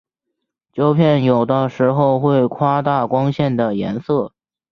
[0.73, 4.33] 胶片有的时候会夸大光线的颜色。